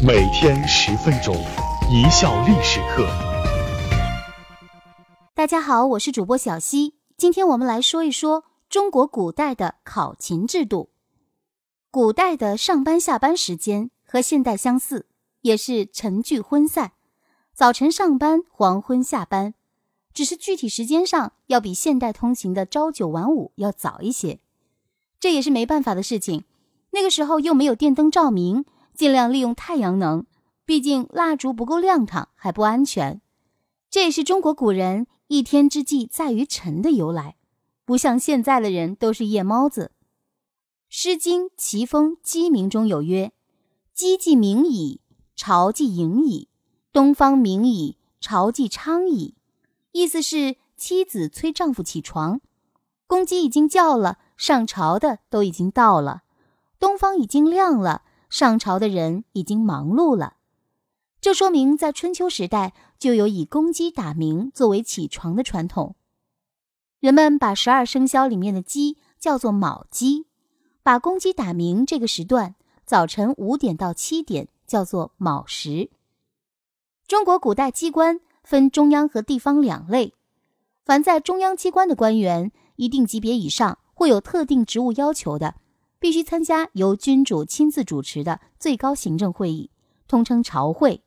[0.00, 1.34] 每天十分钟，
[1.90, 3.04] 一笑历史课。
[5.34, 10.90] 大家好，我是主播小溪，今天我们来说一说中国古代的考勤制度。
[11.90, 15.06] 古代的上班下班时间和现代相似，
[15.40, 16.92] 也是晨聚昏散，
[17.52, 19.54] 早晨上班，黄昏下班，
[20.14, 24.38] 只是具体时间上要比现代通行的朝九晚五要早一些。
[25.18, 26.44] 这也是没办法的事情。
[26.92, 28.64] 那个时候又没有电灯照明，
[28.98, 30.26] 尽量利用太阳能，
[30.64, 33.20] 毕竟蜡烛不够亮堂还不安全。
[33.88, 37.36] 这也是中国古人“一天之计在于晨”的由来，
[37.84, 39.92] 不像现在的人都是夜猫子。
[40.88, 43.30] 《诗经·齐风·鸡鸣》中有曰
[43.94, 45.00] ：“鸡既鸣矣，
[45.36, 46.48] 巢既盈矣，
[46.92, 49.36] 东方明矣，巢既昌矣。”
[49.92, 52.40] 意思是妻子催丈夫起床，
[53.06, 56.22] 公鸡已经叫了，上朝的都已经到了。
[56.80, 60.34] 东方已经亮了，上朝的人已经忙碌了。
[61.20, 65.96] 这说明在春秋时代就有以公鸡打鸣作为起床的传统。
[67.00, 70.26] 人们把十二生肖里面的鸡叫做卯鸡，
[70.82, 75.90] 把公鸡打鸣这个时段，早晨五点到七点叫做卯时。
[77.06, 80.14] 中国古代机关分中央和地方两类，
[80.84, 85.54] 凡在中央机关的官员，一定级别以上或有特定职务要求的。
[85.98, 89.70] 必须参加由君主亲自主持的最高行政会议，
[90.06, 91.02] 通称朝会。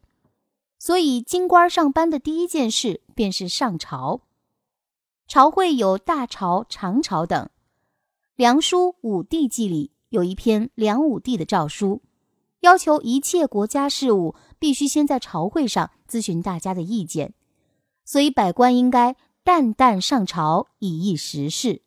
[0.78, 4.22] 所以，京官上班的第一件事便是上朝。
[5.28, 7.46] 朝会有大朝、长朝等。
[8.36, 12.02] 《梁书武帝纪》里有一篇梁武帝的诏书，
[12.62, 17.34] 要求一切国家事务必须先在朝会上咨询大家的意见。
[18.04, 21.84] 所以，百官应该旦旦上朝，以议时事。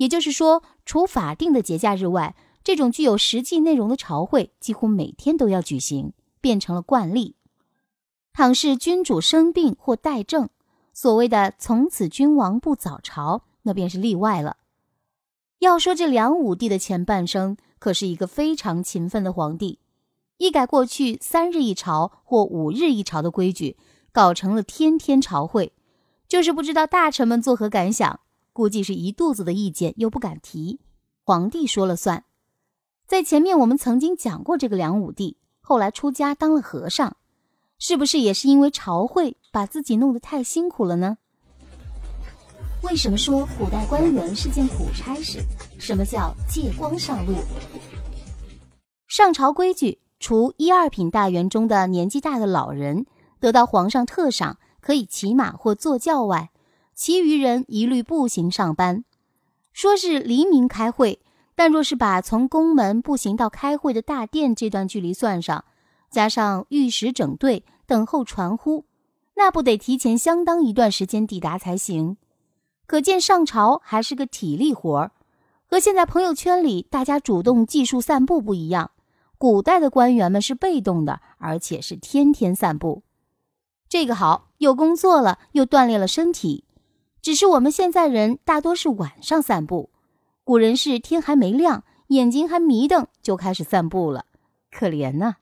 [0.00, 2.34] 也就是说，除法定的节假日外，
[2.64, 7.36] 这种具有实际内容的朝会几乎每天都要举行，变成了惯例。
[8.32, 10.48] 倘是君主生病或怠政，
[10.94, 14.56] 所谓的“从此君王不早朝”，那便是例外了。
[15.58, 19.80] 要说这梁武帝的前半生，可是一个非常勤奋的皇帝，
[20.38, 23.76] 一改过去三日一朝或五日一朝的规矩，
[24.12, 25.74] 搞成了天天朝会，
[26.26, 28.20] 就是不知道大臣们作何感想。
[28.52, 30.80] 估计是一肚子的意见，又不敢提，
[31.24, 32.24] 皇帝说了算。
[33.06, 37.16] 在前面我们曾经讲过这个梁武帝，后来出家当了和尚，
[37.78, 41.18] 是不是也是因为朝会把自己弄得太辛苦了呢？
[42.82, 45.40] 为什么说古代官员是件苦差事？
[45.78, 47.34] 什么叫借光上路？
[49.06, 53.06] 上朝规矩，除一二品大员中的年纪大的老人
[53.38, 56.49] 得到皇上特赏，可以骑马或坐轿外，
[57.00, 59.04] 其余人一律步行上班，
[59.72, 61.18] 说是黎明开会，
[61.54, 65.64] 但若是把从宫门步行到开会的大殿这段距离算上，
[66.10, 68.84] 加上御史整队等候传呼，
[69.36, 72.18] 那不得提前相当一段时间抵达才行。
[72.86, 75.12] 可见上朝还是个体力活儿，
[75.64, 78.90] 和现在朋友圈里大家主动计数散步不一样。
[79.38, 83.02] 古代的官员们是被动的，而且是天天散步。
[83.88, 86.64] 这个好，又工作了，又锻炼了身体。
[87.22, 89.90] 只是我们现在人大多是晚上散步，
[90.44, 94.24] 古人是天还没亮，眼睛还迷瞪就开始散步了，
[94.70, 95.36] 可怜呐！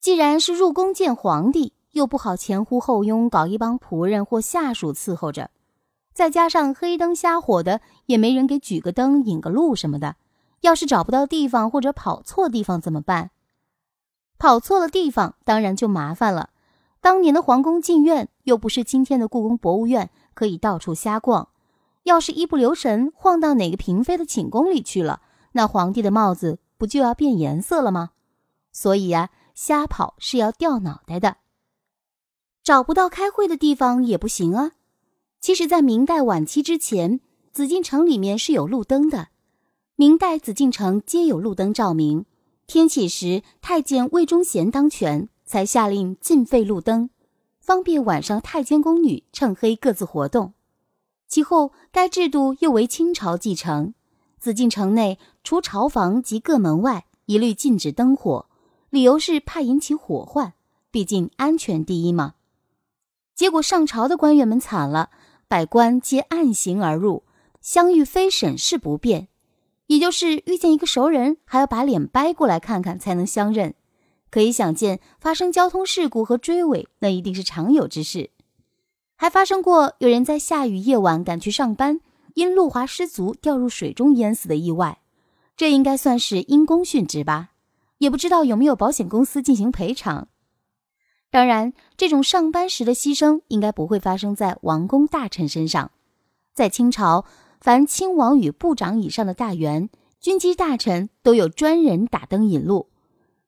[0.00, 5.50] 既然是入宫见皇帝，又不好前呼后拥搞一帮仆人或下属伺候着，
[6.12, 10.16] 再加上黑灯瞎火的，也没人给举个灯引个路什么的。
[10.62, 13.30] 要是找不到地方或者跑错地方怎么办？
[14.38, 16.50] 跑错了地方，当然就麻烦了。
[17.02, 20.08] 当年的皇宫禁苑又不是今天的故宫博物院。
[20.34, 21.50] 可以到处瞎逛，
[22.04, 25.20] 要是一不留神晃到哪个嫔妃的寝宫里去了，
[25.52, 28.12] 那皇帝的帽子不就要变颜色了吗？
[28.72, 31.36] 所以呀，瞎跑是要掉脑袋的。
[32.64, 34.72] 找不到开会的地方也不行啊。
[35.38, 37.20] 其实，在明代晚期之前，
[37.52, 39.28] 紫禁城里面是有路灯的。
[39.96, 42.24] 明代紫禁城皆有路灯照明。
[42.66, 47.10] 天启时，太监魏忠贤当权，才下令禁废路灯。
[47.60, 50.54] 方便晚上太监宫女趁黑各自活动。
[51.28, 53.92] 其后，该制度又为清朝继承。
[54.40, 58.46] 紫禁城内除朝房及各门外，一律禁止灯火，
[58.88, 60.54] 理由是怕引起火患，
[60.90, 62.36] 毕竟安全第一嘛。
[63.34, 65.10] 结果上朝的官员们惨了，
[65.46, 67.24] 百官皆暗行而入，
[67.60, 69.28] 相遇非审视不便，
[69.88, 73.74] 也就是遇见一个熟人，还要把脸掰过来看看才能相认。
[74.32, 78.30] 可以想见，发生交通事故和追尾，那一定是常有之事。
[79.14, 82.00] 还发生过有人在下雨夜晚赶去上班，
[82.32, 85.00] 因路滑失足掉入水中淹死的意外，
[85.54, 87.50] 这应该算是因公殉职吧？
[87.98, 90.28] 也不知道有没有保险公司进行赔偿。
[91.30, 95.90] 当然，这种上班时的牺牲应该不会发生在王公大臣身上。
[96.54, 97.26] 在清朝，
[97.60, 102.88] 凡亲王与部长以上的大员、军机大臣都有专人打灯引路，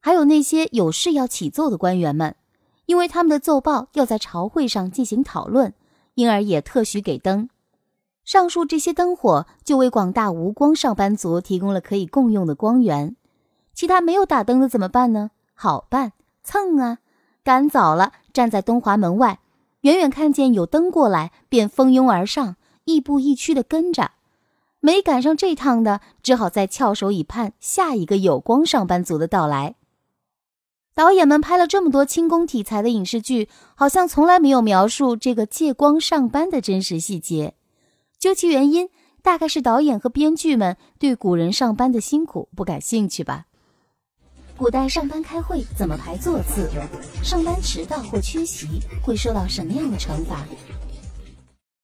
[0.05, 2.37] 还有那些有事要起奏的官员们，
[2.85, 5.73] 因为他们的奏报要在朝会上进行讨论，
[6.13, 7.49] 因而也特许给灯。
[8.23, 13.17] 上述这些灯火就为广大无光上班族提供了可以共用的光源。
[13.73, 15.31] 其他没有打灯的怎么办呢？
[15.55, 16.13] 好办，
[16.43, 16.99] 蹭啊！
[17.43, 19.41] 赶早了，站在东华门外，
[19.81, 24.11] 远远看见有灯过来，便蜂拥而上，亦步亦趋的跟着。
[24.81, 29.77] 没赶上这趟的，只好再翘首以盼下一个有光上班族的到来。
[30.95, 37.55] 导演们拍了这么多轻功题材的影视剧，好像从来没有描述这个借光上班的真实细节。
[38.17, 38.89] 究其原因，
[39.21, 43.47] 大概是导演和编剧们对古人上班的辛苦不感兴趣吧。
[44.57, 46.71] 古代上班开会怎么排座次？
[47.25, 48.69] 上班迟到或缺席
[49.03, 50.47] 会受到什么样的惩罚？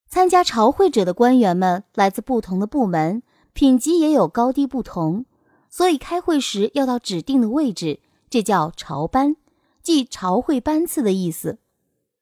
[0.08, 5.24] 参加朝会者的官员们来自不同的部门，品级也有高低不同，
[5.68, 7.98] 所以开会时要到指定的位置，
[8.30, 9.36] 这叫朝班，
[9.82, 11.58] 即朝会班次的意思。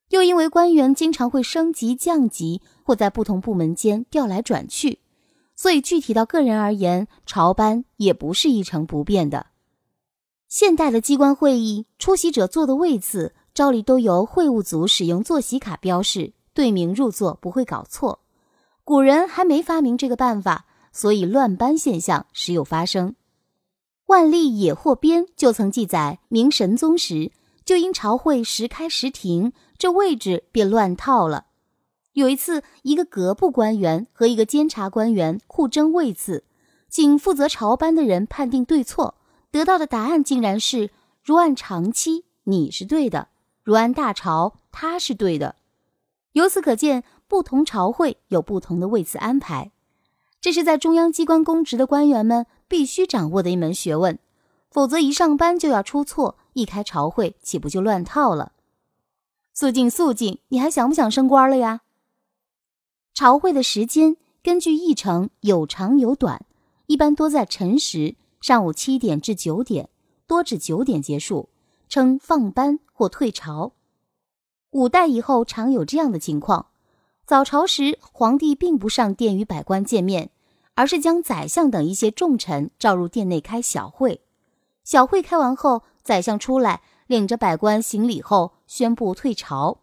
[0.08, 5.00] 又因为官员经常会升级降级，或在不同部门间调来转去，
[5.54, 9.48] 所以具体到个人而言，朝班也不是一成不变的。
[10.48, 18.20] 现代的机关会议，出席者坐的位次，照例都由会务组使用坐席卡标示，对名入座不会搞错。
[18.82, 23.14] 古人还没发明这个办法，所以乱班现象时有发生。
[24.08, 27.30] 万历野获编就曾记载，明神宗时
[27.62, 31.48] 就因朝会时开时停，这位置便乱套了。
[32.14, 36.44] 有一次，一个阁部官员和一个监察官员互争位次，
[36.88, 39.16] 请负责朝班的人判定对错。
[39.50, 40.90] 得到的答案竟然是：
[41.22, 43.28] 如按长期，你是对的；
[43.62, 45.56] 如按大朝，他是对的。
[46.32, 49.70] 由此可见，不同朝会有不同的位次安排，
[50.40, 54.18] 这是在中央机关公职的官员们必须掌握的一门学问，
[54.70, 58.52] 否则一上班就要出错，一开朝会岂不就乱套了？
[59.54, 60.38] 肃静，肃静！
[60.48, 61.80] 你还想不想升官了呀？
[63.12, 66.44] 朝会的时间根据议程有长有短，
[66.86, 68.14] 一般多在辰时。
[68.40, 69.88] 上午七点至九点，
[70.28, 71.48] 多至九点结束，
[71.88, 73.72] 称放班或退朝。
[74.70, 76.66] 五代以后常有这样的情况：
[77.26, 80.30] 早朝时，皇帝并不上殿与百官见面，
[80.78, 84.20] 而是将宰相等一些重臣召入殿内开小会。
[84.84, 89.72] 小会开完后，宰相出来，领着百官行礼后，宣布退朝。《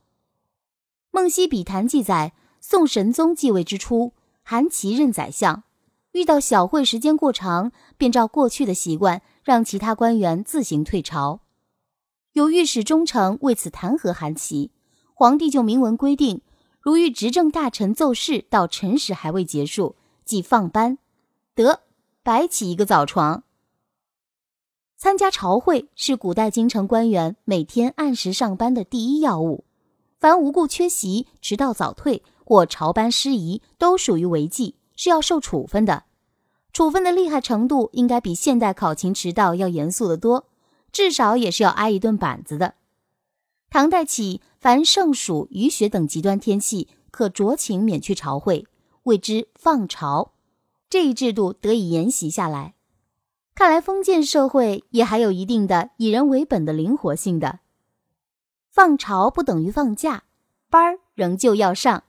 [1.12, 2.32] 梦溪笔谈》记载，
[2.62, 5.64] 宋神宗继位之初，韩琦任宰相。
[6.14, 11.42] 遇到小会时间过长，便照过去的习惯，让其他官员自行退朝。
[12.32, 14.72] 有御史中丞为此弹劾韩琦，
[15.14, 16.42] 皇帝就明文规定：
[16.80, 20.98] 如遇执政大臣奏事到辰时还未结束，即放班，
[21.54, 21.82] 得
[22.24, 23.44] 白起一个早床。
[24.98, 29.64] 参加朝会是古代京城官员每天按时上班的第一要务，
[30.20, 34.76] 凡无故缺席、迟到早退或朝班失仪，都属于违纪。
[34.98, 36.06] 是要受处分的，
[36.72, 40.48] 处分的厉害程度应该比现代考勤迟到要严肃得多，
[40.90, 42.76] 至少也是要挨一顿板子的。
[43.70, 48.66] 唐代起，凡盛暑、雨雪等极端天气，可酌情免去朝会，
[49.06, 50.34] 谓之放朝。
[50.88, 52.76] 这一制度得以沿袭下来。
[53.56, 57.60] 看来封建社会也还有一定的以人为本的灵活性的。
[58.70, 60.24] 放朝不等于放假，
[60.70, 62.04] 班儿仍旧要上，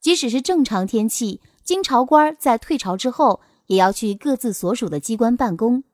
[0.00, 1.40] 即使是正常天气。
[1.64, 5.84] 经朝官在退朝之后，也要去各自所属的机关办公。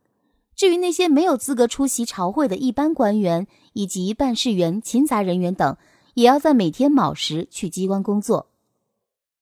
[0.56, 5.76] 至于那些没有资格出席朝会的一般官员以及办事员、勤杂人员等，
[6.14, 8.47] 也要在每天卯时去机关工作。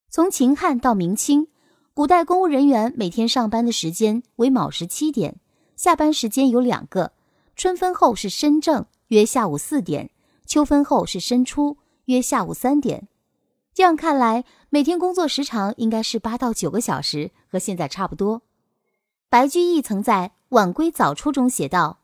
[0.09, 1.49] 从秦汉到明清，
[1.93, 5.41] 古代公务人员每天上班的时间为卯时七点，
[5.77, 7.13] 下班时间有两个：
[7.55, 10.09] 春分后是申正，约下午四点；
[10.47, 13.09] 秋分后是申初，约下午三点。
[13.75, 18.41] 这样看来，每天工作时长应该是八到九个小时，和现在差不多。
[19.29, 21.99] 白居易曾在《晚归早出》中写道：“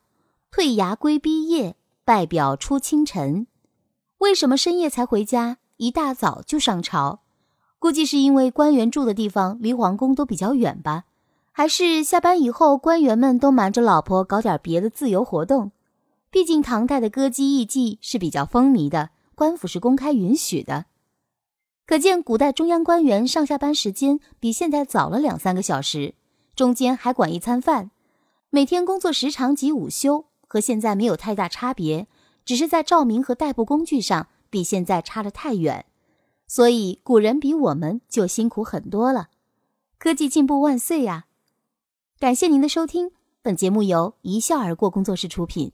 [0.53, 3.47] 退衙归逼夜，拜表出清晨。”
[4.19, 7.22] 为什么深夜才回家，一大早就上朝？
[7.83, 11.07] 估计是因为官员住的地方离皇宫都比较远吧？
[11.51, 15.73] 还是下班以后，官员们都瞒着老婆搞点别的自由活动？
[16.31, 20.85] 毕竟唐代的歌姬艺妓是比较风靡的，官府是公开允许的。
[21.85, 26.15] 可见，古代中央官员上下班时间比现在早了两三个小时，
[26.55, 27.91] 中间还管一餐饭。
[28.51, 32.07] 每天工作时长及午休，和现在没有太大差别，
[32.45, 35.85] 只是在照明和代步工具上比现在差得太远，
[36.55, 39.31] 所以古人比我们就辛苦很多了。
[39.97, 41.25] 科技进步万岁呀！
[42.19, 45.73] 感谢您的收听，本节目由一笑而过工作室出品。